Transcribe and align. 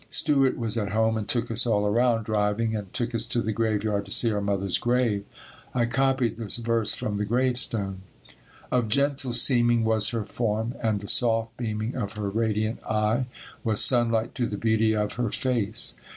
Stewart 0.09 0.57
was 0.57 0.79
at 0.79 0.93
home 0.93 1.15
and 1.15 1.27
took 1.27 1.51
us 1.51 1.67
all 1.67 1.85
around 1.85 2.23
driving 2.23 2.75
and 2.75 2.91
took 2.91 3.13
us 3.13 3.27
to 3.27 3.39
the 3.39 3.51
graveyard 3.51 4.05
to 4.05 4.11
see 4.11 4.31
our 4.31 4.41
mother's 4.41 4.79
grave. 4.79 5.25
I 5.75 5.85
copied 5.85 6.37
this 6.37 6.57
verse 6.57 6.95
from 6.95 7.17
the 7.17 7.23
gravestone: 7.25 8.01
"Of 8.71 8.87
gentle 8.87 9.31
seeming 9.31 9.83
was 9.83 10.09
her 10.09 10.25
form 10.25 10.73
And 10.81 11.01
the 11.01 11.07
soft 11.07 11.55
beaming 11.55 11.95
of 11.95 12.13
her 12.13 12.31
radiant 12.31 12.81
eye 12.83 13.27
Was 13.63 13.85
sunlight 13.85 14.33
to 14.33 14.47
the 14.47 14.57
beauty 14.57 14.95
of 14.95 15.13
her 15.21 15.29
face. 15.29 15.93